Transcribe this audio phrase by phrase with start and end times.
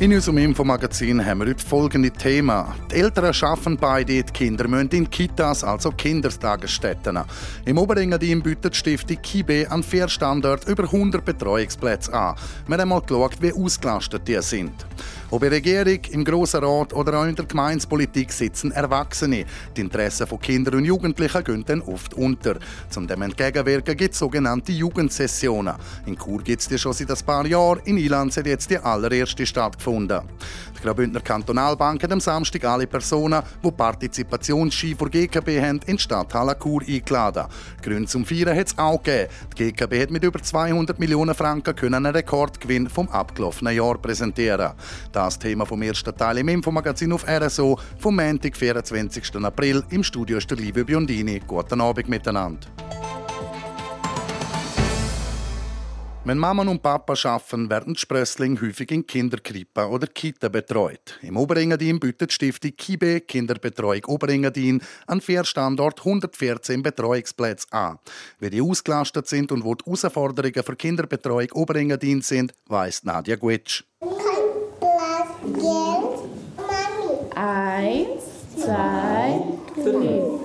[0.00, 2.64] In unserem Infomagazin haben wir heute folgende Themen.
[2.88, 7.18] Die Eltern arbeiten beide, die Kinder müssen in Kitas, also Kindertagesstätten.
[7.64, 12.36] Im Oberengadin bietet die Stiftung KIBE an vier Standorten über 100 Betreuungsplätze an.
[12.68, 14.86] Wir haben einmal geschaut, wie ausgelastet die sind.
[15.30, 19.44] Ob in der Regierung, im Grossen Rat oder auch in der Gemeinspolitik sitzen Erwachsene.
[19.76, 22.56] Die Interessen von Kindern und Jugendlichen gehen dann oft unter.
[22.88, 25.74] Zum dem entgegenwirken gibt es sogenannte Jugendsessionen.
[26.06, 27.80] In Chur gibt es die schon seit ein paar Jahren.
[27.84, 30.22] In Ilanz hat jetzt die allererste stattgefunden.
[30.78, 35.98] Die Graubündner Kantonalbank hat am Samstag alle Personen, die Partizipationsski vor GKB haben, in die
[35.98, 37.46] Stadthalle Chur eingeladen.
[37.82, 39.28] Gründe zum Feiern hat es auch gegeben.
[39.58, 44.72] Die GKB hat mit über 200 Millionen Franken einen Rekordgewinn vom abgelaufenen Jahr präsentieren.
[45.18, 49.34] Das Thema vom ersten Teil im Infomagazin auf RSO vom Montag, 24.
[49.44, 49.82] April.
[49.90, 51.40] Im Studio ist der liebe Biondini.
[51.44, 52.68] Guten Abend miteinander.
[56.22, 61.18] Wenn Mama und Papa arbeiten, werden die Sprösslinge häufig in Kinderkrippen oder Kita betreut.
[61.22, 67.98] Im Oberengadin bietet die Stiftung KIBE Kinderbetreuung Oberengadin an vier Standorten 114 Betreuungsplätze an.
[68.38, 73.34] Wie die ausgelastet sind und wo die Herausforderungen für Kinderbetreuung Oberengadin sind, weiss Nadja
[75.52, 76.20] Gwitsch.
[77.34, 78.22] Eins,
[78.56, 79.40] zwei,
[79.76, 80.38] drei.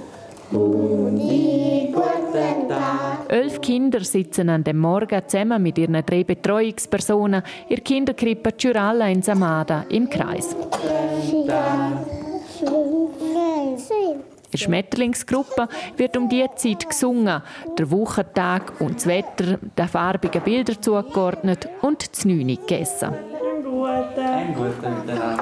[3.28, 9.08] Elf Kinder sitzen an dem Morgen zusammen mit ihren drei Betreuungspersonen in der Kinderkrippe Ciuralla
[9.08, 10.56] in Samada im Kreis.
[11.31, 11.48] In
[14.52, 17.42] der Schmetterlingsgruppe wird um diese Zeit gesungen,
[17.76, 23.33] der Wochentag und das Wetter den farbigen Bildern zugeordnet und das Neune gegessen.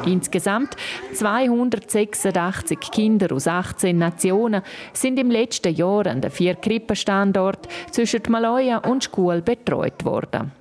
[0.05, 0.75] Insgesamt
[1.13, 4.61] 286 Kinder aus 18 Nationen
[4.93, 10.51] sind im letzten Jahr an den vier Krippenstandorten zwischen Maloja und Schule betreut worden.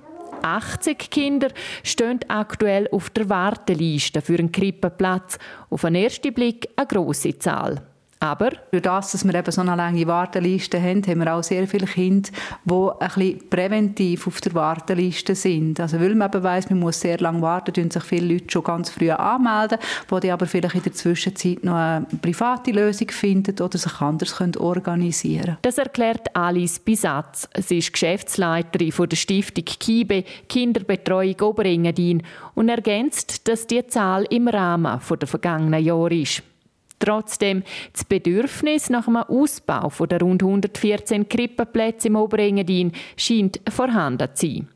[0.43, 1.49] 80 Kinder
[1.83, 5.37] stehen aktuell auf der Warteliste für einen Krippenplatz.
[5.69, 7.90] Auf den ersten Blick eine grosse Zahl.
[8.23, 11.67] Aber durch das, dass wir eben so eine lange Warteliste haben, haben wir auch sehr
[11.67, 12.29] viele Kinder,
[12.63, 15.79] die ein bisschen präventiv auf der Warteliste sind.
[15.79, 18.63] Also weil man eben weiss, man muss sehr lange warten, tun sich viele Leute schon
[18.63, 23.59] ganz früh anmelden, wo die aber vielleicht in der Zwischenzeit noch eine private Lösung finden
[23.59, 27.49] oder sich anders können organisieren Das erklärt Alice Bisatz.
[27.57, 32.21] Sie ist Geschäftsleiterin von der Stiftung KIBE Kinderbetreuung Oberengadin
[32.53, 36.43] und ergänzt, dass die Zahl im Rahmen der vergangenen Jahre ist.
[37.01, 37.63] Trotzdem,
[37.93, 44.67] das Bedürfnis nach einem Ausbau der rund 114 Krippenplätze im Oberengadin scheint vorhanden zu sein.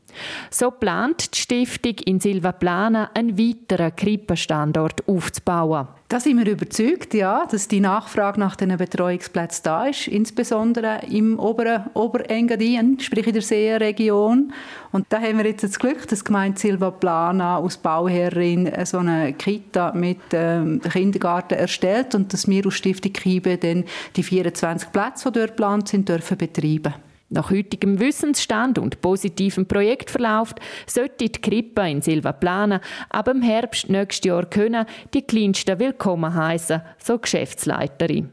[0.50, 5.88] So plant die Stiftung in Silvaplana einen weiteren Krippenstandort aufzubauen.
[6.08, 11.36] Da sind wir überzeugt, ja, dass die Nachfrage nach diesen Betreuungsplätzen da ist, insbesondere im
[11.36, 14.52] oberen Oberengadin, sprich in der Seenregion.
[14.92, 18.98] Und da haben wir jetzt das Glück, dass die Gemeinde Silva Plana als Bauherrin so
[18.98, 23.82] eine Kita mit ähm, Kindergarten erstellt und dass wir aus Stiftung Kiebe dann
[24.14, 26.94] die 24 Plätze, die dort geplant sind, dürfen betreiben
[27.28, 30.54] nach heutigem Wissensstand und positivem Projektverlauf
[30.86, 36.32] sollte die Krippe in Silva Plana ab dem Herbst nächstes Jahr können die Kleinsten willkommen
[36.32, 38.30] heißen, so Geschäftsleiterin.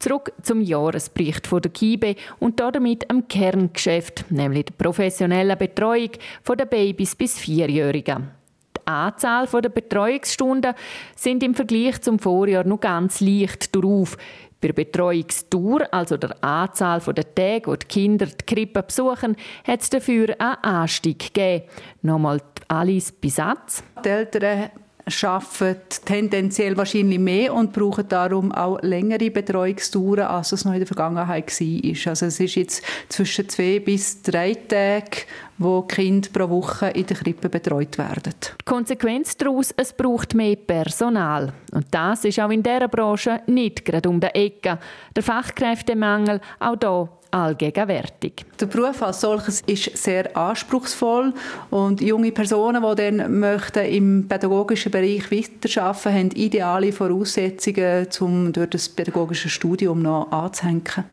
[0.00, 6.10] Zurück zum Jahresbericht von der KIBE und damit am Kerngeschäft, nämlich der professionellen Betreuung
[6.46, 8.30] der Babys bis Vierjährigen.
[8.76, 10.74] Die Anzahl der Betreuungsstunden
[11.16, 14.18] sind im Vergleich zum Vorjahr noch ganz leicht darauf.
[14.60, 19.82] Bei der Betreuungsdauer, also der Anzahl der Tage, wo die Kinder die Krippe besuchen, hat
[19.82, 21.64] es dafür einen Anstieg gegeben.
[22.02, 23.82] Nochmal Alice Bisatz.
[24.04, 24.70] Die Eltern
[25.06, 30.86] arbeiten tendenziell wahrscheinlich mehr und brauchen darum auch längere Betreuungsdauern, als es noch in der
[30.86, 32.10] Vergangenheit war.
[32.10, 35.20] Also es ist jetzt zwischen zwei bis drei Tagen,
[35.58, 38.34] wo Kinder pro Woche in der Krippe betreut werden.
[38.60, 41.52] Die Konsequenz daraus, es braucht mehr Personal.
[41.72, 44.78] Und das ist auch in dieser Branche nicht gerade um die Ecke.
[45.14, 48.46] Der Fachkräftemangel auch hier allgegenwärtig.
[48.60, 51.34] Der Beruf als solches ist sehr anspruchsvoll
[51.70, 58.70] und junge Personen, die dann möchten im pädagogischen Bereich weiterarbeiten, haben ideale Voraussetzungen, um durch
[58.70, 61.04] das pädagogische Studium noch anzuhängen.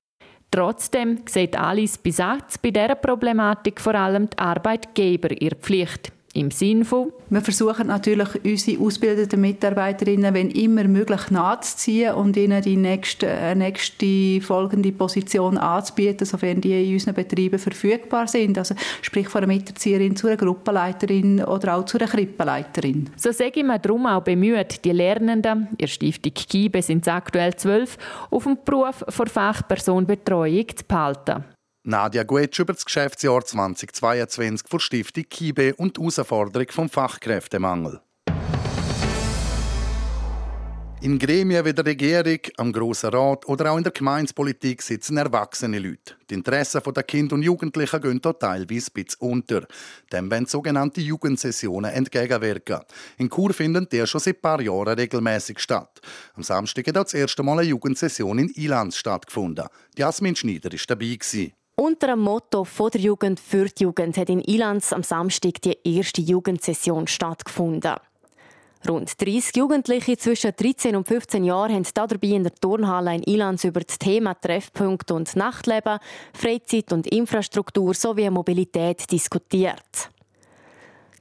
[0.51, 6.11] Trotzdem sieht Alice Bisatz bei dieser Problematik vor allem die Arbeitgeber ihre Pflicht.
[6.33, 12.61] Im Sinne von Wir versuchen natürlich, unsere ausgebildeten Mitarbeiterinnen, wenn immer möglich, nachzuziehen und ihnen
[12.61, 18.57] die nächste, äh, nächste folgende Position anzubieten, sofern die in unseren Betrieben verfügbar sind.
[18.57, 23.09] Also sprich von einer Miterzieherin zu einer Gruppenleiterin oder auch zu einer Krippenleiterin.
[23.17, 27.97] So sage man darum auch bemüht, die Lernenden, ihr Stiftung KIBE sind es aktuell zwölf,
[28.29, 31.43] auf dem Beruf vor Fachperson Betreuung zu behalten.
[31.83, 38.01] Nadja Guetsch über das Geschäftsjahr 2022 vor Stiftung KIBE und die Herausforderung vom Fachkräftemangel.
[41.01, 45.79] In Gremien wie der Regierung, am Grossen Rat oder auch in der Gemeinspolitik sitzen erwachsene
[45.79, 46.13] Leute.
[46.29, 49.65] Die Interessen der Kinder und Jugendlichen gehen hier teilweise ein bisschen unter.
[50.13, 52.81] Dem werden sogenannte Jugendsessionen entgegenwirken.
[53.17, 55.99] In Chur finden die schon seit ein paar Jahren regelmäßig statt.
[56.35, 59.65] Am Samstag hat auch das erste Mal eine Jugendsession in Ilanz stattgefunden.
[59.97, 61.51] Jasmin Schneider war dabei.
[61.81, 65.79] Unter dem Motto «Von der Jugend für die Jugend» hat in Ilanz am Samstag die
[65.83, 67.95] erste Jugendsession stattgefunden.
[68.87, 73.63] Rund 30 Jugendliche zwischen 13 und 15 Jahren haben dabei in der Turnhalle in Ilanz
[73.63, 75.97] über das Thema Treffpunkt und Nachtleben,
[76.35, 80.11] Freizeit und Infrastruktur sowie Mobilität diskutiert.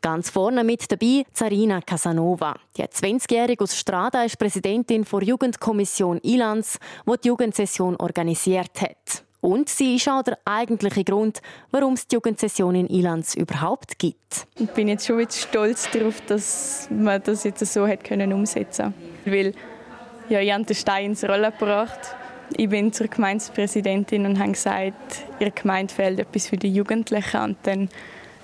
[0.02, 2.54] Ganz vorne mit dabei Zarina Casanova.
[2.76, 9.24] Die 20-Jährige aus Strada ist Präsidentin der Jugendkommission Ilanz, die die Jugendsession organisiert hat.
[9.40, 11.40] Und sie ist auch der eigentliche Grund,
[11.70, 14.46] warum es die Jugendsession in Ilanz überhaupt gibt.
[14.58, 18.92] Ich bin jetzt schon wieder stolz darauf, dass man das jetzt so hat können umsetzen
[19.24, 19.54] Weil
[20.28, 21.98] ja, ich habe den Stein ins Rollen gebracht.
[22.56, 27.40] Ich bin zur Gemeindepräsidentin und habe gesagt, ihr Gemeinde fehlt etwas für die Jugendlichen.
[27.40, 27.88] Und dann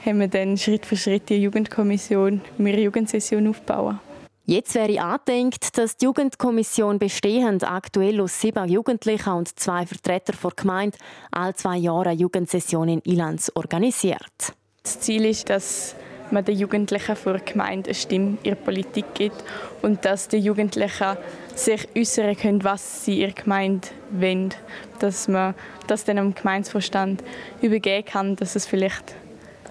[0.04, 4.00] haben wir dann Schritt für Schritt die Jugendkommission, wir Jugendsession aufbauen.
[4.48, 10.50] Jetzt wäre angedenkt, dass die Jugendkommission bestehend aktuell aus sieben Jugendlichen und zwei Vertretern der
[10.54, 10.96] Gemeinde
[11.32, 14.54] alle zwei Jahre eine Jugendsession in Ilanz organisiert.
[14.84, 15.96] Das Ziel ist, dass
[16.30, 19.42] man den Jugendlichen vor der Gemeinde eine Stimme in der Politik gibt
[19.82, 21.16] und dass die Jugendlichen
[21.56, 24.54] sich äußern können, was sie in der Gemeinde wollen.
[25.00, 25.56] Dass man
[25.88, 27.24] das dann am Gemeindevorstand
[27.62, 29.16] übergeben kann, dass es vielleicht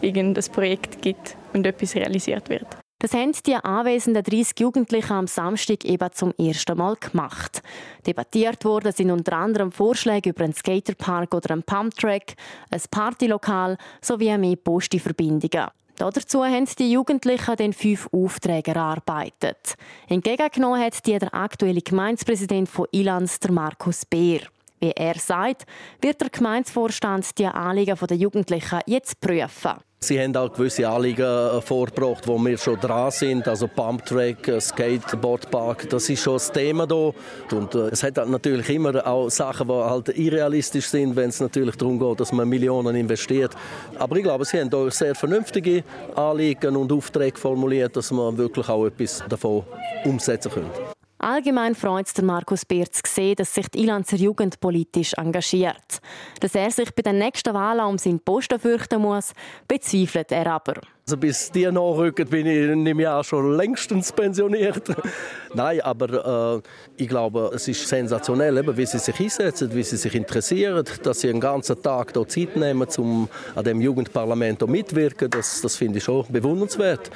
[0.01, 2.67] irgendein Projekt gibt und etwas realisiert wird.
[2.99, 7.61] Das haben die anwesenden 30 Jugendlichen am Samstag eben zum ersten Mal gemacht.
[8.07, 12.35] Debattiert wurden sind unter anderem Vorschläge über einen Skaterpark oder einen Pumptrack,
[12.71, 15.67] ein Partylokal sowie mehr Postiverbindungen.
[15.97, 19.75] Dazu haben die Jugendlichen den fünf Aufträge erarbeitet.
[20.07, 24.41] Entgegengenommen hat die der aktuelle Gemeindepräsident von Ilanz, der Markus Beer.
[24.79, 25.65] Wie er sagt,
[26.01, 29.79] wird der Gemeindevorstand die Anliegen der Jugendlichen jetzt prüfen.
[30.05, 33.47] Sie haben auch gewisse Anliegen äh, vorgebracht, wo wir schon dran sind.
[33.47, 37.13] Also Pumptrack, äh, Skateboardpark, das ist schon das Thema hier.
[37.57, 41.75] Und äh, es hat natürlich immer auch Sachen, die halt irrealistisch sind, wenn es natürlich
[41.75, 43.53] darum geht, dass man Millionen investiert.
[43.97, 45.83] Aber ich glaube, Sie haben hier sehr vernünftige
[46.15, 49.63] Anliegen und Aufträge formuliert, dass man wirklich auch etwas davon
[50.03, 50.94] umsetzen können.
[51.17, 56.01] Allgemein freut es Markus Beer zu sehen, dass sich die Ilanzer Jugend politisch engagiert.
[56.41, 59.31] Dass er sich bei den nächsten Wahlen um seinen Posten fürchten muss,
[59.67, 60.73] bezweifelt er aber.
[61.07, 64.89] Also bis die nachrücken, bin ich in einem Jahr schon längstens pensioniert.
[65.53, 69.97] Nein, aber äh, ich glaube, es ist sensationell, eben, wie sie sich einsetzen, wie sie
[69.97, 75.29] sich interessieren, dass sie einen ganzen Tag hier Zeit nehmen, um an dem Jugendparlament mitzuwirken.
[75.29, 77.11] Das, das finde ich schon bewundernswert.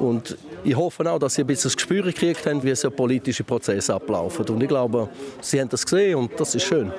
[0.00, 3.44] Und ich hoffe auch, dass Sie ein bisschen das Gespür gekriegt haben, wie so politische
[3.44, 4.48] Prozesse ablaufen.
[4.48, 5.08] Und ich glaube,
[5.40, 6.90] Sie haben das gesehen und das ist schön.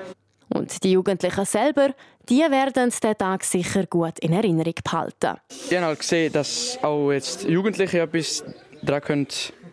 [0.54, 1.90] Und die Jugendlichen selber,
[2.30, 5.38] die werden den Tag sicher gut in Erinnerung behalten.
[5.50, 8.44] Ich habe halt gesehen, dass auch jetzt Jugendliche etwas
[8.84, 9.28] daran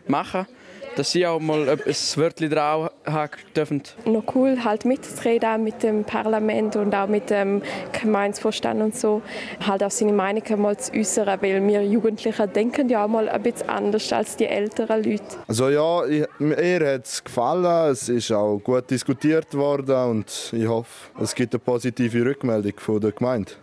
[0.07, 0.58] machen können
[0.99, 3.83] dass sie auch mal ein Wörtchen drauf haben dürfen.
[4.03, 7.61] Noch cool, halt mitzureden mit dem Parlament und auch mit dem
[7.93, 9.21] Gemeindevorstand und so.
[9.65, 13.41] Halt auch seine Meinung mal zu äußern, weil wir Jugendliche denken ja auch mal ein
[13.41, 15.23] bisschen anders als die älteren Leute.
[15.47, 20.67] Also ja, ich, mir hat es gefallen, es ist auch gut diskutiert worden und ich
[20.67, 23.53] hoffe, es gibt eine positive Rückmeldung von der Gemeinde.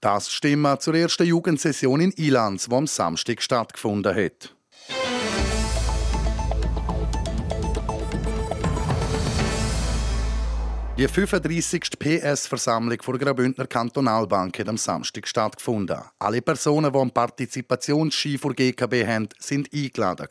[0.00, 4.55] Das stimmt zur ersten Jugendsession in Ilanz, die am Samstag stattgefunden hat.
[10.98, 11.98] Die 35.
[11.98, 16.00] PS-Versammlung der Graubündner Kantonalbank hat am Samstag stattgefunden.
[16.18, 20.26] Alle Personen, die einen Partizipationsschein vor GKB haben, sind eingeladen.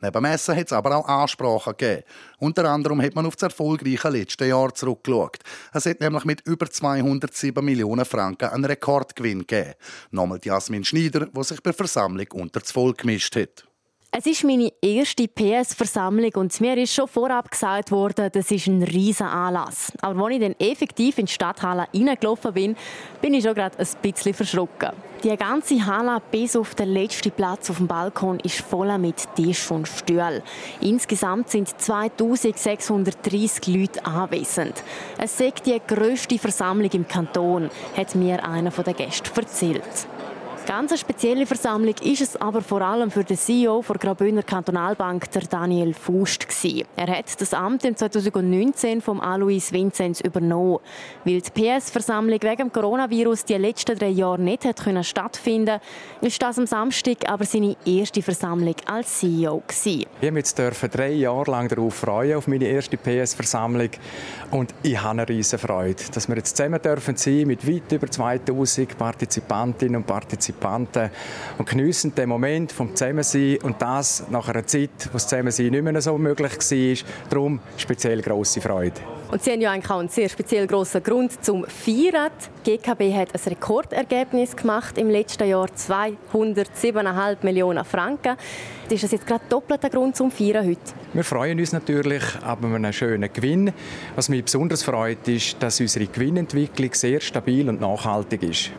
[0.00, 2.02] Neben Messen hat es aber auch Ansprachen gegeben.
[2.38, 5.40] Unter anderem hat man auf das erfolgreiche letzte Jahr zurückgeschaut.
[5.74, 9.74] Es hat nämlich mit über 207 Millionen Franken einen Rekordgewinn gegeben.
[10.10, 13.66] Nochmal Jasmin Schneider, die sich bei der Versammlung unter das Volk gemischt hat.
[14.16, 18.84] Es ist meine erste PS-Versammlung und mir ist schon vorab gesagt worden, das ist ein
[18.84, 19.92] riesen Anlass.
[20.02, 22.76] Aber als ich dann effektiv in die Stadthalle reingelaufen bin,
[23.20, 24.90] bin ich schon gerade ein bisschen verschrocken.
[25.24, 29.68] Die ganze Halle bis auf den letzten Platz auf dem Balkon ist voll mit Tisch
[29.72, 30.42] und Stühlen.
[30.80, 34.84] Insgesamt sind 2630 Leute anwesend.
[35.18, 40.06] Es ist die grösste Versammlung im Kanton, hat mir einer der Gäste erzählt.
[40.66, 45.42] Ganz spezielle Versammlung ist es aber vor allem für den CEO der Graubündner Kantonalbank, der
[45.42, 46.48] Daniel Fust.
[46.48, 46.86] Gewesen.
[46.96, 50.78] Er hat das Amt im 2019 vom Alois Vinzenz übernommen.
[51.24, 55.80] Weil die PS-Versammlung wegen Coronavirus die letzten drei Jahre nicht hat können stattfinden
[56.22, 59.62] ist das am Samstag aber seine erste Versammlung als CEO.
[59.66, 60.06] Gewesen.
[60.20, 63.90] Ich durfte drei Jahre lang darauf freuen, auf meine erste PS-Versammlung.
[64.50, 68.10] Und ich habe eine riesige Freude, dass wir jetzt zusammen dürfen sein mit weit über
[68.10, 71.10] 2000 Partizipantinnen und Partizipanten Partizipanten
[71.58, 75.82] und geniessen den Moment vom Zusammensein und das nach einer Zeit, wo das Zusammensein nicht
[75.82, 77.08] mehr so möglich war.
[77.30, 79.00] Darum speziell grosse Freude.
[79.30, 82.30] Und Sie haben ja eigentlich auch einen sehr speziell grossen Grund zum Feiern.
[82.64, 88.36] Die GKB hat ein Rekordergebnis gemacht im letzten Jahr 207,5 Millionen Franken.
[88.88, 90.80] Ist das jetzt gerade doppelter Grund zum Feiern heute?
[91.14, 93.72] Wir freuen uns natürlich aber einen schönen Gewinn.
[94.14, 98.70] Was mich besonders freut, ist, dass unsere Gewinnentwicklung sehr stabil und nachhaltig ist.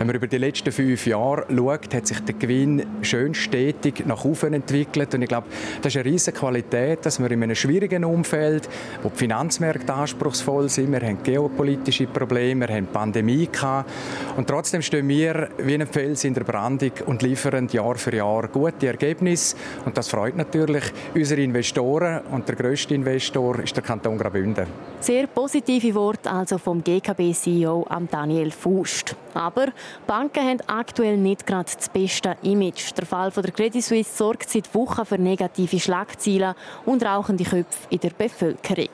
[0.00, 4.24] Wenn man über die letzten fünf Jahre schaut, hat sich der Gewinn schön stetig nach
[4.24, 5.14] oben entwickelt.
[5.14, 5.48] Und ich glaube,
[5.82, 8.66] das ist eine riesige Qualität, dass wir in einem schwierigen Umfeld,
[9.02, 13.90] wo die Finanzmärkte anspruchsvoll sind, wir haben geopolitische Probleme, wir haben Pandemie gehabt,
[14.38, 18.48] und trotzdem stehen wir wie ein Fels in der Brandung und liefern Jahr für Jahr
[18.48, 19.54] gute Ergebnisse.
[19.84, 22.22] Und das freut natürlich unsere Investoren.
[22.32, 24.64] Und der grösste Investor ist der Kanton Graubünden.
[25.00, 29.14] Sehr positive Worte also vom GKB-CEO Daniel Fust.
[29.34, 29.68] Aber
[30.06, 32.92] Banken haben aktuell nicht gerade das beste Image.
[32.96, 36.54] Der Fall von der Credit Suisse sorgt seit Wochen für negative Schlagzeilen
[36.84, 38.88] und rauchende Köpfe in der Bevölkerung.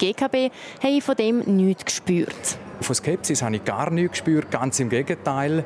[0.00, 0.50] Die GKB
[0.82, 2.58] haben von dem nichts gespürt.
[2.82, 5.64] Von Skepsis habe ich gar nichts gespürt, ganz im Gegenteil.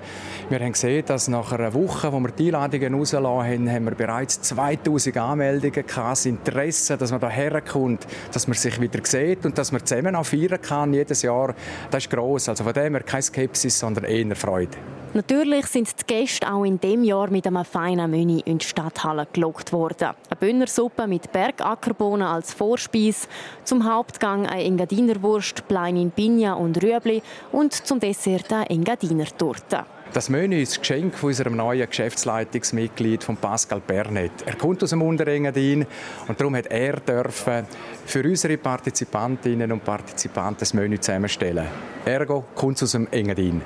[0.49, 3.95] Wir haben gesehen, dass nach einer Woche, wo wir die Einladungen rausgelassen haben, haben wir
[3.95, 9.45] bereits 2000 Anmeldungen gehabt, das Interesse, dass man hierher kommt, dass man sich wieder sieht
[9.47, 11.55] und dass man zusammen auch feiern kann jedes Jahr.
[11.91, 12.49] Das ist gross.
[12.49, 14.77] Also von dem her keine Skepsis, sondern eher Freude.
[15.17, 19.27] Natürlich sind die Gäste auch in dem Jahr mit einem feinen Menü in die Stadthalle
[19.33, 20.09] gelockt worden.
[20.29, 23.27] Eine Bühnersuppe mit Bergackerbohnen als Vorspeis,
[23.65, 29.87] zum Hauptgang eine Engadinerwurst, Plein in Pigna und Rüebli und zum Dessert eine Engadiner-Torte.
[30.13, 34.33] Das Menü ist ein Geschenk von unserem neuen Geschäftsleitungsmitglied von Pascal Bernet.
[34.45, 35.87] Er kommt aus dem Unterengadin
[36.29, 37.67] und darum hat er dürfen
[38.05, 41.69] für unsere Partizipantinnen und Partizipanten das Menü zusammenstellen.
[42.05, 43.63] Ergo kommt aus dem Engadin.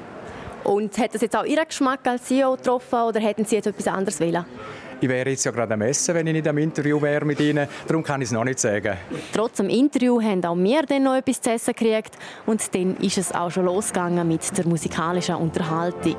[0.64, 3.86] Und hat das jetzt auch Ihren Geschmack als CEO getroffen oder hätten Sie jetzt etwas
[3.88, 4.44] anderes wählen?
[5.02, 7.66] Ich wäre jetzt ja gerade am Essen, wenn ich nicht am Interview wäre mit Ihnen.
[7.86, 8.98] Darum kann ich es noch nicht sagen.
[9.32, 12.16] Trotz dem Interview haben auch wir dann noch etwas zu essen gekriegt.
[12.44, 16.16] Und dann ist es auch schon losgegangen mit der musikalischen Unterhaltung.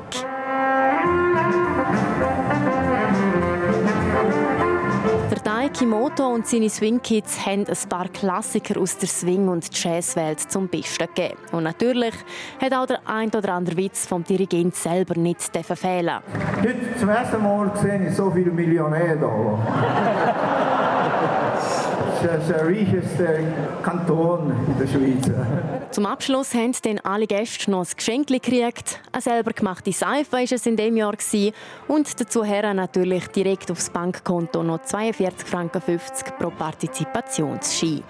[5.72, 10.68] Kimoto und seine Swing Kids haben ein paar Klassiker aus der Swing- und Jazzwelt zum
[10.68, 11.38] Besten gegeben.
[11.50, 12.14] Und natürlich
[12.60, 16.20] hat auch der ein oder andere Witz vom Dirigent selber nicht fehlen.
[16.60, 19.16] Heute zum ersten Mal sehe ich so viele Millionäre
[22.22, 23.44] da der reichste
[23.82, 25.30] Kanton in der Schweiz.
[25.90, 29.00] Zum Abschluss haben dann alle Gäste noch ein Geschenk gekriegt.
[29.12, 31.14] Eine selber gemachte Seife war es in diesem Jahr.
[31.88, 35.82] Und dazu natürlich direkt aufs Bankkonto noch 42,50 Franken
[36.38, 38.02] pro Partizipationsschein.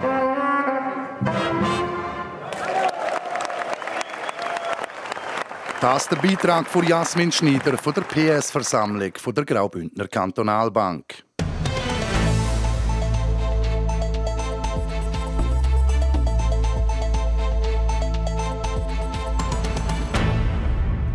[5.80, 11.24] Das ist der Beitrag von Jasmin Schneider von der PS-Versammlung der Graubündner Kantonalbank.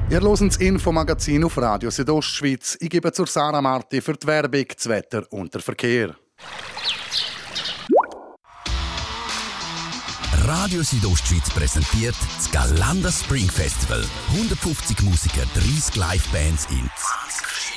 [0.10, 2.78] Ihr hört das Infomagazin auf Radio Südostschweiz.
[2.80, 6.16] Ich gebe zur Sarah Marti für die Werbung, das Wetter und den Verkehr.
[10.46, 14.06] Radio Südostschweiz präsentiert das Galanda Spring Festival.
[14.32, 17.77] 150 Musiker, 30 Livebands in 20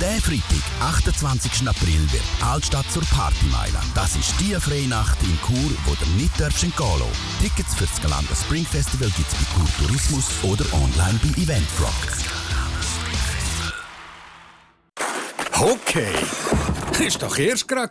[0.00, 1.68] der Freitag, 28.
[1.68, 3.80] April, wird Altstadt zur Partymeile.
[3.94, 7.02] Das ist die Freinacht in Chur, wo du nicht darfst entgehen
[7.40, 12.28] Tickets für das Galanda Spring Festival gibt es bei Chur Tourismus oder online bei Eventfrog.
[15.60, 16.14] Okay,
[17.04, 17.90] ist doch erst gerade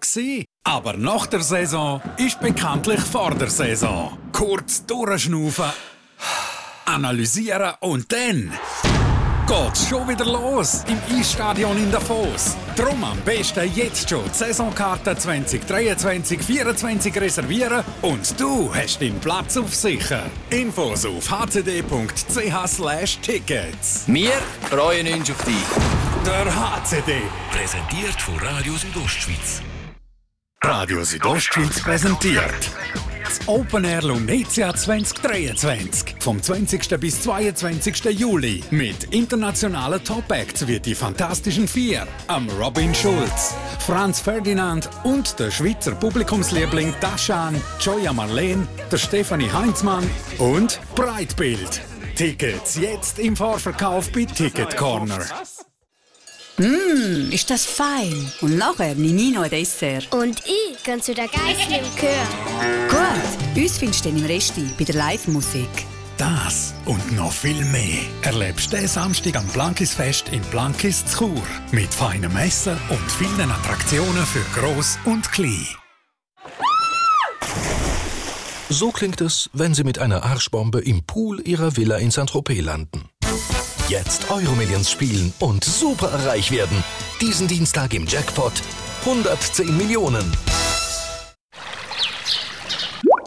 [0.64, 4.18] Aber nach der Saison ist bekanntlich vor der Saison.
[4.32, 5.72] Kurz durchschnaufen,
[6.86, 8.54] analysieren und dann
[9.48, 12.56] geht's schon wieder los im Eisstadion in Davos.
[12.76, 19.74] Drum am besten jetzt schon die Saisonkarte 2023-24 reservieren und du hast deinen Platz auf
[19.74, 20.24] sicher.
[20.50, 24.04] Infos auf hcd.ch tickets.
[24.08, 24.34] Wir
[24.70, 25.56] freuen uns auf dich.
[26.26, 27.22] Der HCD.
[27.52, 29.62] Präsentiert von Radio Südostschweiz.
[30.62, 32.72] Radio Südostschweiz präsentiert.
[33.46, 37.00] Open Air Lunetia 2023 vom 20.
[37.00, 38.06] bis 22.
[38.18, 45.52] Juli mit internationalen Top-Acts wie die Fantastischen Vier, am Robin Schulz, Franz Ferdinand und der
[45.52, 51.82] Schweizer Publikumsliebling Taschan, Joya Marleen, der Stefanie Heinzmann und Breitbild.
[52.16, 55.20] Tickets jetzt im Vorverkauf bei Ticket Corner.
[56.60, 58.32] Mmm, ist das fein.
[58.42, 60.12] Und nachher nehme ich noch ein Dessert.
[60.12, 62.90] Und ich gehe zu der Geissli im Chör.
[62.90, 65.70] Gut, uns findest du dann im Resti bei der Live-Musik.
[66.18, 71.44] Das und noch viel mehr erlebst du Samstag am Blankisfest in Blankis Chur.
[71.72, 75.68] Mit feinem Essen und vielen Attraktionen für Groß und Klein.
[78.70, 83.10] So klingt es, wenn Sie mit einer Arschbombe im Pool Ihrer Villa in Saint-Tropez landen.
[83.90, 86.84] Jetzt Euromillions spielen und super reich werden.
[87.22, 88.52] Diesen Dienstag im Jackpot
[89.06, 90.30] 110 Millionen.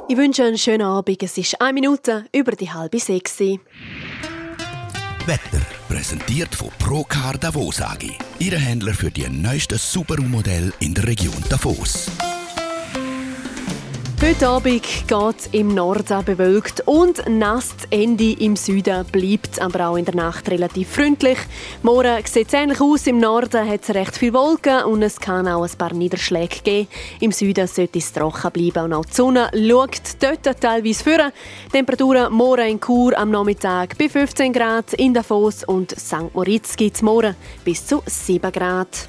[0.07, 1.23] Ich wünsche einen schönen Abend.
[1.23, 3.39] Es ist eine Minute über die halbe sechs.
[3.41, 3.59] Wetter
[5.89, 8.11] präsentiert von Procar Davos AG.
[8.39, 12.11] Ihre Händler für die neuesten Subaru-Modelle in der Region Davos.
[14.23, 17.71] Heute Abend geht es im Norden bewölkt und nass.
[17.91, 21.39] Ende im Süden bleibt aber auch in der Nacht relativ freundlich.
[21.83, 23.07] Morgen sieht es ähnlich aus.
[23.07, 26.89] Im Norden hat es recht viel Wolken und es kann auch ein paar Niederschläge geben.
[27.21, 31.33] Im Süden sollte es trocken bleiben und auch die Sonne schaut dort teilweise vor.
[31.73, 36.35] Temperaturen morgen in Chur am Nachmittag bei 15 Grad, in Davos und St.
[36.35, 37.35] Moritz gibt es morgen
[37.65, 39.09] bis zu 7 Grad.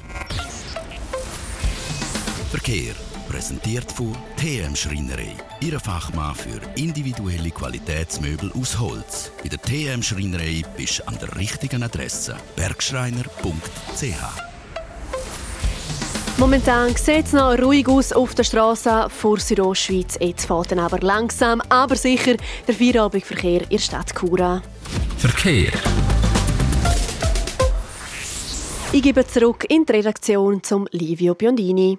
[2.50, 2.94] Verkehr
[3.32, 5.34] präsentiert von TM Schreinerei.
[5.60, 9.32] Ihre Fachmann für individuelle Qualitätsmöbel aus Holz.
[9.42, 12.36] Bei der TM Schreinerei bist du an der richtigen Adresse.
[12.56, 14.04] Bergschreiner.ch
[16.36, 20.18] Momentan sieht es noch ruhig aus auf der Straße vor Südostschweiz.
[20.20, 22.36] Jetzt fährt dann aber langsam, aber sicher
[22.68, 24.62] der Feierabendverkehr in der Stadt Chur
[25.16, 25.72] Verkehr.
[28.92, 31.98] Ich gebe zurück in die Redaktion zum Livio Biondini.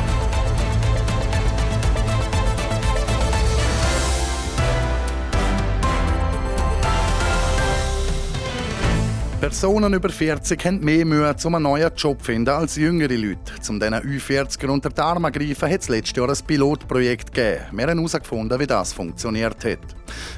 [9.51, 13.51] Personen über 40 haben mehr Mühe, um einen neuen Job zu finden als jüngere Leute.
[13.67, 17.65] Um diesen Ü40er unter die Arme zu greifen, hat es letztes Jahr ein Pilotprojekt gegeben.
[17.73, 19.79] Wir haben herausgefunden, wie das funktioniert hat.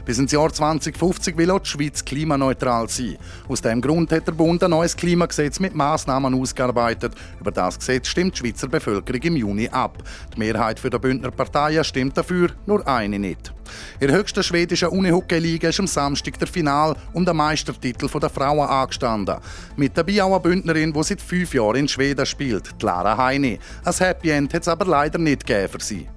[0.03, 3.17] Bis ins Jahr 2050 will auch die Schweiz klimaneutral sein.
[3.47, 7.13] Aus diesem Grund hat der Bund ein neues Klimagesetz mit Massnahmen ausgearbeitet.
[7.39, 9.95] Über das Gesetz stimmt die Schweizer Bevölkerung im Juni ab.
[10.33, 13.53] Die Mehrheit der Bündner Parteien stimmt dafür, nur eine nicht.
[13.99, 18.67] In der höchsten schwedischen Unihockey-Liga ist am Samstag der Final um den Meistertitel der Frauen
[18.67, 19.37] angestanden.
[19.75, 23.59] Mit auch eine Bündnerin, die seit fünf Jahren in Schweden spielt, Clara Heine.
[23.83, 26.07] Ein Happy End hat es aber leider nicht gegeben für sie.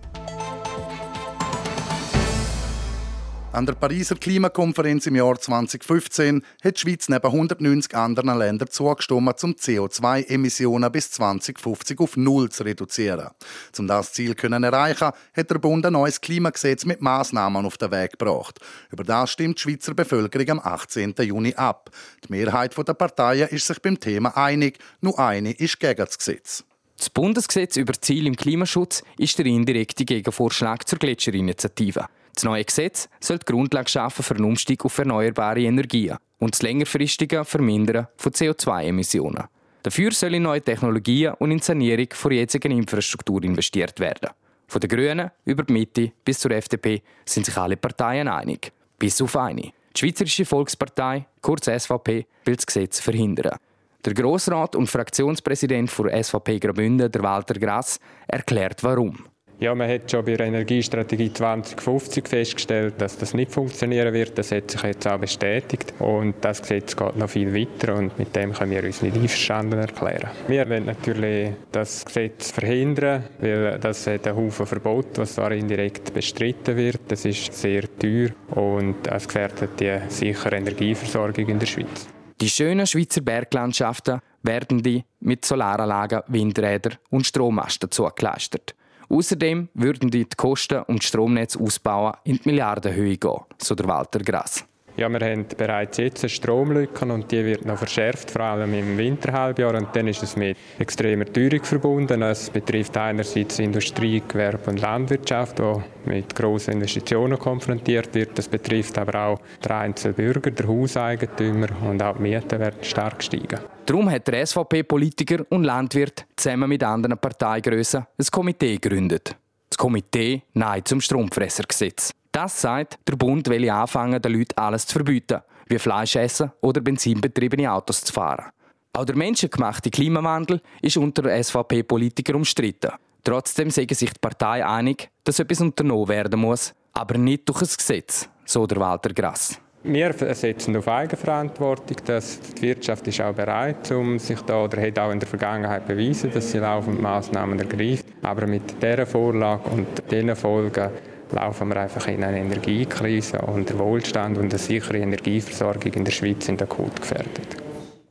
[3.57, 9.43] An der Pariser Klimakonferenz im Jahr 2015 hat die Schweiz neben 190 anderen Ländern zugestimmt,
[9.43, 13.31] um CO2-Emissionen bis 2050 auf Null zu reduzieren.
[13.79, 17.93] Um das Ziel zu erreichen, hat der Bund ein neues Klimagesetz mit Maßnahmen auf den
[17.93, 18.61] Weg gebracht.
[18.91, 21.15] Über das stimmt die Schweizer Bevölkerung am 18.
[21.21, 21.89] Juni ab.
[22.29, 26.63] Die Mehrheit der Parteien ist sich beim Thema einig, nur eine ist gegen das Gesetz.
[26.99, 32.07] Das Bundesgesetz über Ziele im Klimaschutz ist der indirekte Gegenvorschlag zur Gletscherinitiative.
[32.37, 36.61] Das neue Gesetz soll die Grundlage schaffen für einen Umstieg auf erneuerbare Energien und das
[36.61, 39.45] längerfristige Vermindern von CO2-Emissionen.
[39.83, 44.29] Dafür soll in neue Technologien und in die Sanierung der jetzigen Infrastruktur investiert werden.
[44.69, 48.71] Von den Grünen über die Mitte bis zur FDP sind sich alle Parteien einig.
[48.99, 49.63] Bis auf eine.
[49.63, 53.57] Die Schweizerische Volkspartei, kurz SVP, will das Gesetz verhindern.
[54.05, 59.25] Der Grossrat und Fraktionspräsident der SVP Graubünden, der Walter Grass, erklärt warum.
[59.59, 64.37] Ja, man hat schon bei der Energiestrategie 2050 festgestellt, dass das nicht funktionieren wird.
[64.37, 65.95] Das hat sich jetzt auch bestätigt.
[65.99, 69.79] Und das Gesetz geht noch viel weiter und mit dem können wir uns nicht einverstanden
[69.79, 70.29] erklären.
[70.47, 76.13] Wir wollen natürlich das Gesetz verhindern, weil das hat einen Haufen Verbot, was zwar indirekt
[76.13, 77.01] bestritten wird.
[77.09, 82.09] Das ist sehr teuer und es gefährdet die sichere Energieversorgung in der Schweiz.
[82.43, 88.75] Die schönen Schweizer Berglandschaften werden die mit Solaranlagen, Windrädern und Strommasten zugeleistet.
[89.09, 94.21] Außerdem würden die Kosten um das Stromnetz ausbauen in die Milliardenhöhe gehen, so der Walter
[94.21, 94.65] Grass.
[94.99, 98.97] Ja, wir haben bereits jetzt eine Stromlücke und die wird noch verschärft, vor allem im
[98.97, 99.75] Winterhalbjahr.
[99.75, 102.23] Und dann ist es mit extremer Teuerung verbunden.
[102.23, 108.39] Es betrifft einerseits Industrie, Gewerbe und Landwirtschaft, die mit grossen Investitionen konfrontiert wird.
[108.39, 113.23] Das betrifft aber auch den einzelnen Bürger, den Hauseigentümer und auch die Mieten werden stark
[113.23, 113.61] steigen.
[113.85, 119.37] Darum hat der SVP-Politiker und Landwirt zusammen mit anderen Parteigrössen ein Komitee gegründet.
[119.69, 122.15] Das Komitee Nein zum Stromfressergesetz.
[122.37, 126.83] Das sagt, der Bund will anfangen, den Leuten alles zu verbieten, wie Fleisch essen oder
[126.83, 128.51] benzinbetriebene Autos zu fahren.
[128.93, 132.91] Auch der menschengemachte Klimawandel ist unter SVP-Politikern umstritten.
[133.25, 137.69] Trotzdem sagen sich die Partei einig, dass etwas unternommen werden muss, aber nicht durch ein
[137.75, 139.59] Gesetz, so der Walter Grass.
[139.83, 141.97] Wir setzen auf Eigenverantwortung.
[142.05, 145.87] Dass die Wirtschaft ist auch bereit, um sich da oder hat auch in der Vergangenheit
[145.87, 148.05] bewiesen, dass sie laufend Maßnahmen ergreift.
[148.21, 150.91] Aber mit dieser Vorlage und diesen Folgen
[151.33, 156.13] laufen wir einfach in eine Energiekrise und der Wohlstand und eine sichere Energieversorgung in der
[156.13, 157.57] Schweiz sind akut gefährdet.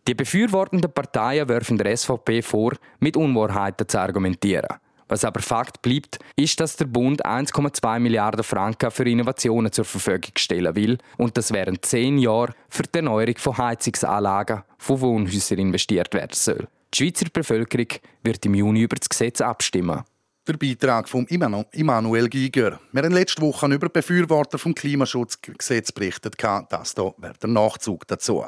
[0.08, 4.78] Die befürwortenden Parteien werfen der SVP vor, mit Unwahrheiten zu argumentieren.
[5.08, 10.32] Was aber Fakt bleibt, ist, dass der Bund 1,2 Milliarden Franken für Innovationen zur Verfügung
[10.36, 16.13] stellen will und dass während zehn Jahren für die Erneuerung von Heizungsanlagen von Wohnhäusern investiert
[16.13, 16.67] werden soll.
[16.93, 17.88] Die Schweizer Bevölkerung
[18.23, 20.04] wird im Juni über das Gesetz abstimmen.
[20.47, 22.79] Der Beitrag von Immanuel Giger.
[22.91, 26.36] Wir haben letzte Woche über Befürworter vom Klimaschutzgesetz berichtet.
[26.69, 28.45] Das hier wäre der Nachzug dazu.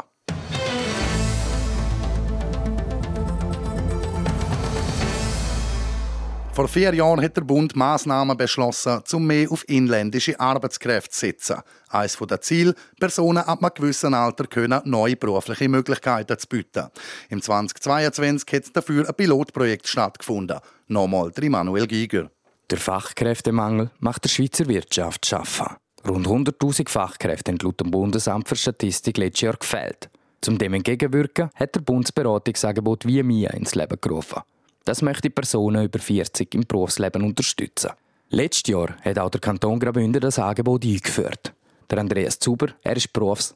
[6.57, 11.61] Vor vier Jahren hat der Bund Maßnahmen beschlossen, um mehr auf inländische Arbeitskräfte zu setzen.
[11.89, 16.87] Eines der Ziele, Personen ab einem gewissen Alter können neue berufliche Möglichkeiten zu bieten.
[17.29, 20.57] Im 2022 hat dafür ein Pilotprojekt stattgefunden.
[20.87, 22.31] Nochmal Manuel Giger.
[22.71, 25.75] Der Fachkräftemangel macht der Schweizer Wirtschaft schaffen.
[26.07, 30.09] Rund 100.000 Fachkräfte haben laut dem Bundesamt für Statistik letztes Jahr gefehlt.
[30.41, 34.41] Zum dem entgegenwirken hat der Bundesberatungsangebot wie mir ins Leben gerufen.
[34.87, 37.91] Das möchte Personen über 40 im Berufsleben unterstützen.
[38.29, 41.53] Letztes Jahr hat auch der Kanton Graubünden das Angebot eingeführt.
[41.89, 43.09] Der Andreas Zuber, er ist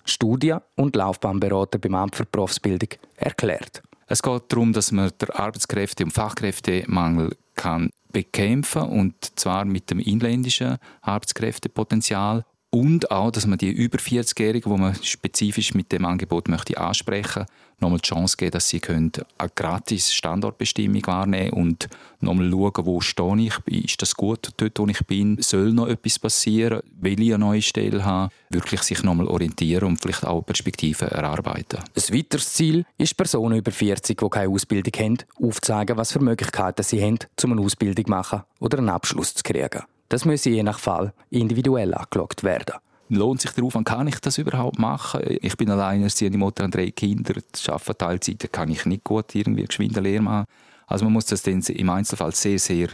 [0.03, 3.81] Studien- und Laufbahnberater beim Amt für Berufsbildung, erklärt.
[4.07, 9.99] Es geht darum, dass man den Arbeitskräfte- und Fachkräftemangel kann bekämpfen und zwar mit dem
[9.99, 16.47] inländischen Arbeitskräftepotenzial und auch, dass man die über 40-Jährigen, die man spezifisch mit dem Angebot
[16.47, 17.45] möchte ansprechen,
[17.81, 21.89] nochmal die Chance geben, dass sie können eine gratis Standortbestimmung wahrnehmen und
[22.21, 26.17] nochmal schauen, wo stehe ich, ist das gut dort, wo ich bin, soll noch etwas
[26.17, 31.09] passieren, will ich eine neue Stelle haben, wirklich sich nochmal orientieren und vielleicht auch Perspektiven
[31.09, 31.79] erarbeiten.
[31.79, 36.83] Ein weiteres Ziel ist, Personen über 40, die keine Ausbildung haben, aufzuzeigen, was für Möglichkeiten
[36.83, 39.81] sie haben, um eine Ausbildung zu machen oder einen Abschluss zu kriegen.
[40.11, 42.75] Das müsse je nach Fall individuell angeschaut werden.
[43.07, 43.87] Lohnt sich der Aufwand?
[43.87, 45.21] Kann ich das überhaupt machen?
[45.41, 47.41] Ich bin alleinerziehende Mutter an drei Kindern.
[47.53, 50.47] Das Arbeiten Teilzeit kann ich nicht gut irgendwie geschwind eine Lehre machen.
[50.85, 52.89] Also man muss das dann im Einzelfall sehr, sehr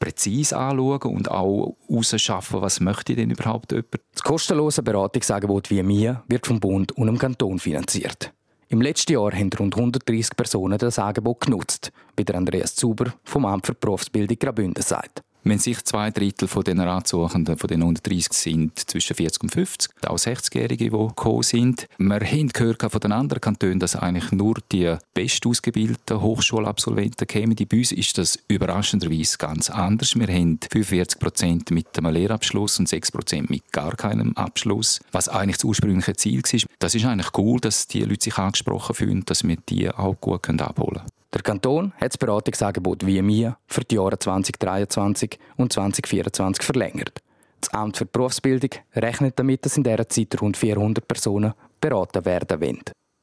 [0.00, 4.00] präzise anschauen und auch herausschaffen, was möchte denn überhaupt jemand.
[4.12, 8.32] Das kostenlose Beratungsangebot wie mir wird vom Bund und dem Kanton finanziert.
[8.66, 13.46] Im letzten Jahr haben rund 130 Personen das Angebot genutzt, wie der Andreas Zuber vom
[13.46, 15.22] Amt für Berufsbildung Graubünden sagt.
[15.42, 19.90] Wenn sich zwei Drittel von den Ratsuchenden, von den 130 sind zwischen 40 und 50,
[20.06, 21.86] auch 60-Jährige, die gekommen sind.
[21.98, 27.56] Wir haben gehört von den anderen Kantonen, dass eigentlich nur die bestausgebildeten Hochschulabsolventen kämen.
[27.56, 30.14] Bei uns ist das überraschenderweise ganz anders.
[30.14, 35.28] Wir haben 45 Prozent mit einem Lehrabschluss und 6 Prozent mit gar keinem Abschluss, was
[35.28, 36.60] eigentlich das ursprüngliche Ziel war.
[36.80, 40.48] Das ist eigentlich cool, dass die Leute sich angesprochen fühlen, dass wir die auch gut
[40.48, 41.19] abholen können.
[41.32, 47.20] Der Kanton hat das Beratungsangebot wie mir für die Jahre 2023 und 2024 verlängert.
[47.60, 52.60] Das Amt für Berufsbildung rechnet damit, dass in dieser Zeit rund 400 Personen beraten werden
[52.60, 52.82] wollen.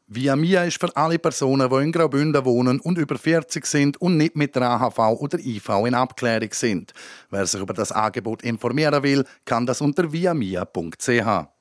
[0.10, 4.16] Via Mia ist für alle Personen, die in Graubünden wohnen und über 40 sind und
[4.16, 6.94] nicht mit der AHV oder IV in Abklärung sind.
[7.30, 11.57] Wer sich über das Angebot informieren will, kann das unter viamia.ch.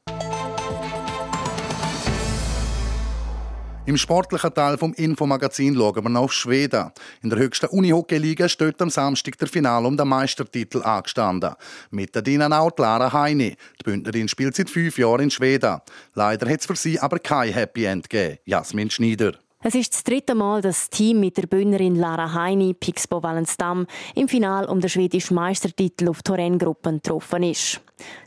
[3.86, 6.90] Im sportlichen Teil vom Infomagazin schauen wir noch auf Schweden.
[7.22, 11.54] In der höchsten Unihockey-Liga steht am Samstag der Finale um den Meistertitel angestanden.
[11.92, 13.56] Mit der Dina auch Lara Heini.
[13.78, 15.78] Die Bündnerin spielt seit fünf Jahren in Schweden.
[16.14, 18.38] Leider hat es für sie aber kein Happy End gegeben.
[18.44, 19.34] Jasmin Schneider.
[19.68, 23.88] Es ist das dritte Mal, dass das Team mit der Bühnerin Lara Heini, Pixbo Wallenstam,
[24.14, 27.80] im Finale um den schwedischen Meistertitel auf Torrengruppen getroffen ist.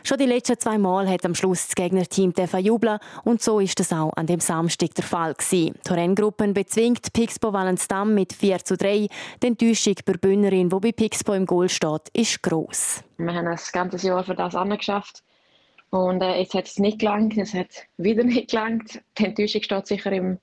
[0.04, 3.94] Schon die letzten zwei Mal hat am Schluss das Gegnerteam jubeln und so ist es
[3.94, 5.76] auch an dem Samstag der Fall gewesen.
[5.86, 9.08] Torrengruppen bezwingt Pixbo Wallenstam mit 4 zu 3.
[9.42, 13.02] Die Enttäuschung bei der Bühnerin, die bei Pixbo im Goal steht, ist gross.
[13.18, 15.24] Wir haben das ganze Jahr für das angeschafft.
[15.90, 19.02] Und äh, jetzt hat es nicht gelangt, es hat wieder nicht gelangt.
[19.18, 20.40] Die Enttäuschung steht sicher im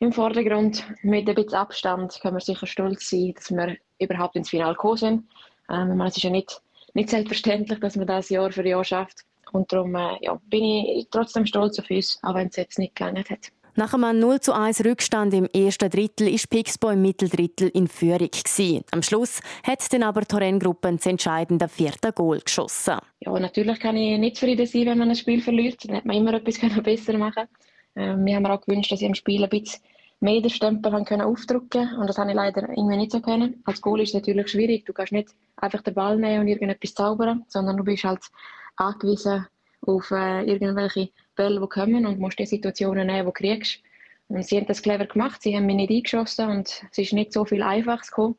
[0.00, 0.84] im Vordergrund.
[1.02, 4.96] Mit ein bisschen Abstand können wir sicher stolz sein, dass wir überhaupt ins Finale gekommen
[4.96, 5.24] sind.
[5.70, 6.60] Ähm, es ist ja nicht,
[6.94, 9.24] nicht selbstverständlich, dass man das Jahr für Jahr schafft.
[9.52, 12.94] Und darum äh, ja, bin ich trotzdem stolz auf uns, auch wenn es jetzt nicht
[12.94, 13.50] gelangt hat.
[13.74, 18.28] Nach einem 0 zu 1 Rückstand im ersten Drittel ist Pixbo im Mitteldrittel in Führung.
[18.28, 18.82] Gewesen.
[18.90, 22.98] Am Schluss hat dann aber Torrengruppen das entscheidende vierte Goal geschossen.
[23.20, 25.84] Ja, natürlich kann ich nicht zufrieden sein, wenn man ein Spiel verliert.
[25.84, 27.48] Dann hätte man immer etwas besser machen können.
[27.98, 29.82] Ähm, wir haben auch gewünscht, dass ich im Spiel ein bisschen
[30.20, 33.62] mehr den Stempel können aufdrücken und das habe ich leider irgendwie nicht so können.
[33.64, 34.84] Als Goal ist es natürlich schwierig.
[34.86, 38.20] Du kannst nicht einfach den Ball nehmen und irgendetwas zaubern, sondern du bist halt
[38.76, 39.46] angewiesen
[39.86, 43.80] auf äh, irgendwelche Bälle, die kommen und musst die Situationen nehmen, die du kriegst.
[44.28, 45.42] Und sie haben das clever gemacht.
[45.42, 48.36] Sie haben mich nicht eingeschossen und es ist nicht so viel Einfaches gekommen.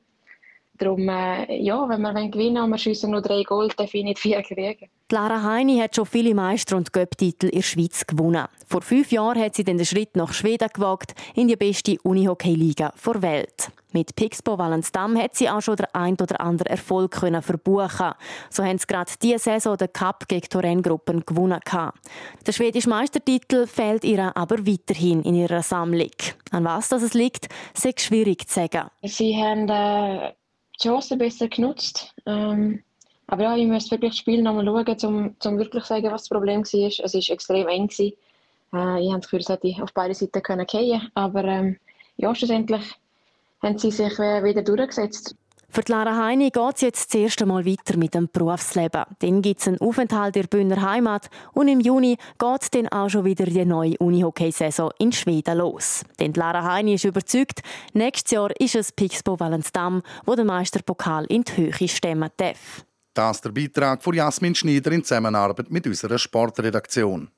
[0.79, 4.03] Darum, äh, ja, wenn wir gewinnen wollen und wir schiessen nur drei Gold, darf ich
[4.03, 4.89] nicht vier kriegen.
[5.11, 8.45] Lara Heini hat schon viele Meister- und Göpp-Titel in der Schweiz gewonnen.
[8.65, 13.21] Vor fünf Jahren hat sie den Schritt nach Schweden gewagt, in die beste Unihockey-Liga der
[13.21, 13.71] Welt.
[13.91, 18.11] Mit Pixbo Wallensdamm hat sie auch schon den ein oder anderen Erfolg können verbuchen.
[18.51, 21.59] So haben sie gerade diese Saison den Cup gegen Torrengruppen gewonnen.
[22.45, 26.11] Der schwedische Meistertitel fehlt ihr aber weiterhin in ihrer Sammlung.
[26.51, 28.89] An was das liegt, ist schwierig zu sagen.
[29.01, 30.33] Sie haben äh
[30.79, 32.13] die Chance besser genutzt.
[32.25, 32.83] Ähm,
[33.27, 36.23] aber ja, ich müsste wirklich das Spiel nochmal schauen, um, um wirklich zu sagen, was
[36.23, 37.05] das Problem war.
[37.05, 37.89] Es war extrem eng.
[37.99, 41.77] Äh, ich habe das Gefühl, es hätte auf beide Seiten können fallen Aber ähm,
[42.17, 42.83] ja, schlussendlich
[43.61, 45.35] haben sie sich äh, wieder durchgesetzt.
[45.71, 49.03] Für Lara Heini geht es jetzt das erste Mal weiter mit dem Berufsleben.
[49.19, 53.07] Dann gibt es einen Aufenthalt in der Bühner Heimat und im Juni geht dann auch
[53.07, 56.03] schon wieder die neue Unihockey-Saison in Schweden los.
[56.19, 57.61] Denn Lara Heini ist überzeugt,
[57.93, 62.83] nächstes Jahr ist es Pixbo Wallensdamm, wo der Meisterpokal in die Höhe stemmen darf.
[63.13, 67.29] Das ist der Beitrag von Jasmin Schneider in Zusammenarbeit mit unserer Sportredaktion.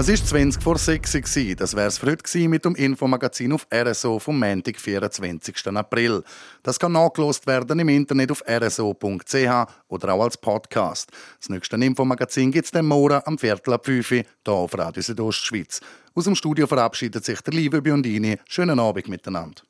[0.00, 1.56] Es war 20 vor 6 Uhr.
[1.56, 5.66] Das wäre es für heute mit dem Infomagazin auf RSO vom Montag, 24.
[5.76, 6.22] April.
[6.62, 11.10] Das kann nachgelost werden im Internet auf rso.ch oder auch als Podcast.
[11.40, 15.02] Das nächste Infomagazin gibt es dann morgen am Viertel ab 5 Uhr hier auf Radio
[15.02, 15.80] Südostschweiz.
[16.14, 18.38] Aus dem Studio verabschiedet sich der liebe Biondini.
[18.48, 19.62] Schönen Abend miteinander.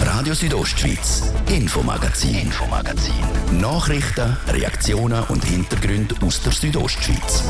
[0.00, 3.12] Radio Südostschweiz, Infomagazin, Infomagazin.
[3.60, 7.44] Nachrichten, Reaktionen und Hintergründe aus der Südostschweiz.